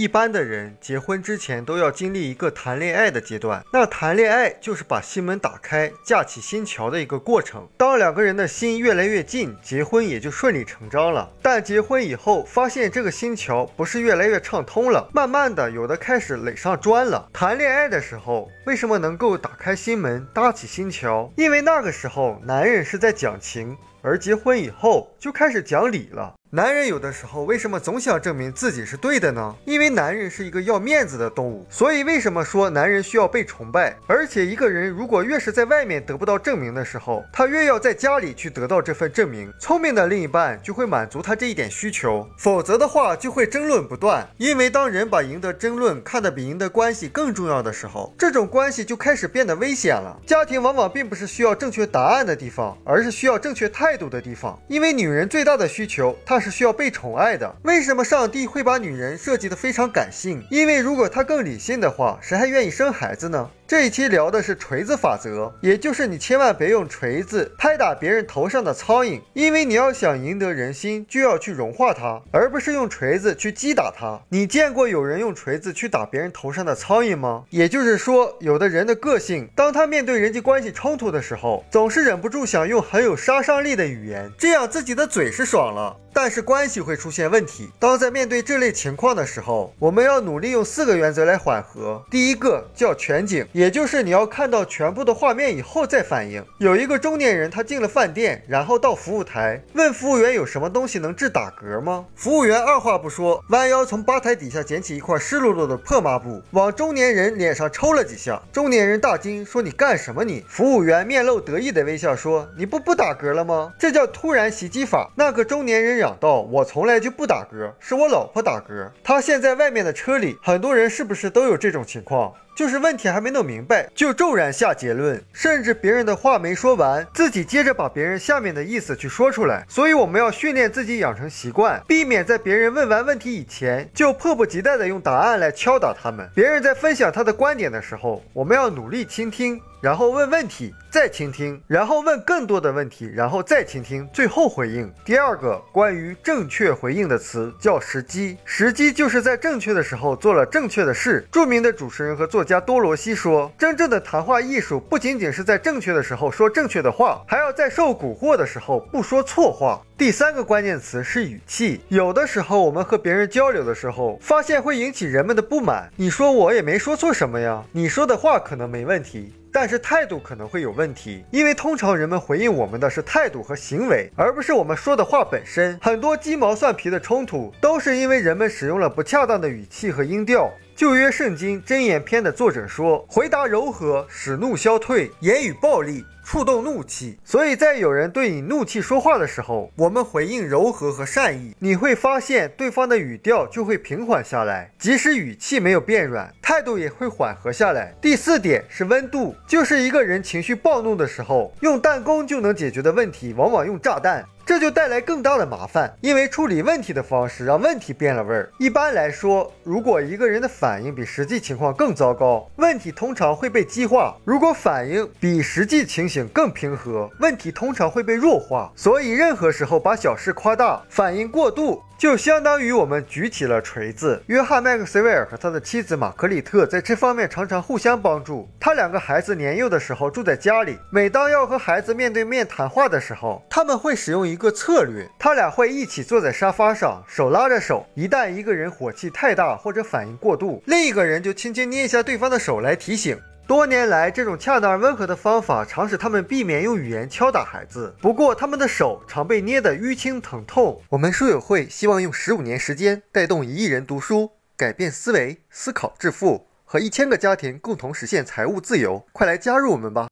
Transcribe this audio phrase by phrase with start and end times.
[0.00, 7.68] 一般的人结婚之前都要经历一个谈恋爱的阶段，那谈恋爱就是把心门打开，架起心桥的一个过程。
[7.76, 11.30] 当两个人的心越来越近，结婚也就顺理成章了。
[11.42, 17.28] 但结婚以后，发现这个心桥不是越来越畅通了，慢慢的有的开始垒上砖了。
[17.30, 21.30] 谈恋爱的时候，为什么能够打开心门，搭起心桥？
[21.36, 26.36] 因为那个时候男人是在讲情，而结婚以后就开始讲理了。
[26.52, 29.54] 男人有的时候为什么总想证明自己是对的呢？
[29.64, 33.96] 因为男人是一个要面子的动物，所以为什么说男人需要被崇拜？
[34.08, 39.52] 而且一个人如果越是在外面得不到证明的时候，他越要在家里去得到这份证明。
[39.60, 44.28] 聪明的另一半就会满足他这一点需求，否则的话就会争论不断。
[44.36, 50.18] 因为当人把赢得争论看得比赢得关系更重要的时候，这种关系就开始变得危险了。
[50.26, 54.60] 家庭往往并不是需要正确答案的地方，而是需要正确态度的地方。
[54.66, 56.39] 因为女人最大的需求，她。
[56.40, 57.54] 是需要被宠爱的。
[57.62, 60.42] 为什么上帝会把女人设计的非常感性？
[60.50, 63.50] 因为如果她更理性的话，谁还愿意生孩子呢？
[63.66, 74.20] 这一期聊的是锤子法则，也就是你千万别用锤子拍打别人头上的苍蝇，因为你要想赢得人心，就要去融化它，而不是用锤子去击打它。
[74.30, 77.44] 你见过有人用锤子去打别人头上的苍蝇吗？
[77.50, 87.70] 也就是说，有的人的个性，当他面对人际关系冲突的时候，总是忍不住想用很有杀伤力的语言，这样自己的嘴是爽了，但是关系会出现问题。
[87.78, 92.04] 当在面对这类情况的时候，我们要努力用四个原则来缓和。
[92.10, 93.46] 第一个叫全景。
[93.52, 96.44] 也就是你要看到全部的画面以后再反应。
[96.58, 102.04] 有一个中年人，他进了饭店，然后到服务台问服务员有什么东西能治打嗝吗？
[102.14, 108.42] 服务员二话不说，弯腰从吧台底下捡起一块湿漉漉的破抹布，往中年人脸上抽了几下。
[108.52, 110.22] 中年人大惊，说：“你干什么？
[110.22, 113.72] 你？”服务员面露得意的微笑说：“你不不打嗝了吗？
[113.78, 118.88] 这叫突然袭击法。”那个中年人嚷到：“我从来就不打嗝，是我老婆打嗝。
[119.04, 129.64] 她现在外面的车里，很多人是不是都有这种情况？”就是问题还没弄明白，就骤然下结论，甚至别人的话没说完，自己接着把别人下面的意思去说出来。
[129.66, 136.28] 所以我们要训练自己养成习惯，避免在别人问完问题以前，就迫不及待的用答案来敲打他们。
[136.34, 139.58] 别人在分享他的观点的时候，我们要努力倾听。
[139.80, 144.92] 然后问问题，再倾听，然后问更多的问题，然后再倾听，最后回应。
[145.04, 151.26] 第二个关于正确回应的词叫时机，时机就是在正确的时候做了正确的事。
[151.32, 159.80] 著名的主持人和作家多罗西说，真正的谈话艺术不仅仅是在正确的时候说正确的话，还要在受蛊惑的时候不说错话。
[159.96, 165.90] 第三个关键词是语气，有的时候我们和别人交流的时候，发现会引起人们的不满。
[165.96, 169.32] 你说我也没说错什么呀，你说的话可能没问题。
[169.52, 175.78] 但是态度可能会有问题，因为通常人们回应我们的是态度和行为，而不是我们说的话本身。
[175.82, 180.50] 很多鸡毛蒜皮的冲突，都是因为人们使用了不恰当的语气和音调。
[180.80, 197.92] 旧约圣经箴言篇的作者说：“回答柔和，使怒消退；言语暴力。”触动怒气，所以在有人对你怒气说话的时候，我们回应柔和和善意，你会发现对方的语调就会平缓下来，即使语气没有变软，态度也会缓和下来。
[198.00, 204.24] 第四点是温度，就是一个人情绪暴怒的时候，用弹弓就能解决的问题，往往用炸弹。
[204.50, 208.50] 这就带来更大的麻烦，因为处理问题的方式让问题变了味儿。
[208.58, 218.72] 一般来说，如果一个人的反应比实际情况更糟糕，问题通常会被激化；如果反应比实际情形更平和，问题通常会被弱化。
[218.74, 221.80] 所以，任何时候把小事夸大，反应过度。
[221.96, 224.22] 就相当于我们举起了锤子。
[224.28, 228.48] 约翰·麦克斯韦尔和他的妻子玛格丽特在这方面常常互相帮助。
[228.58, 237.86] 他两个孩子年幼的时候住在家里，每当要和孩子面对面谈话的时候，他们会使用一个策略：他俩会一起坐在沙发上，手拉着手。
[237.94, 243.20] 一旦一个人火气太大或者反应过度，另一个人就轻轻捏一下对方的手来提醒。
[243.46, 247.94] 多年来，这种恰当温和的方法，常使他们避免用语言敲打孩子。
[248.00, 250.80] 不过，他们的手常被捏得淤青疼痛。
[250.88, 259.04] 我们书友会希望用十五年时间，带动一亿人读书，改变思维，思考致富，和一千个家庭共同实现财务自由。
[259.12, 260.08] 快来加入我们吧！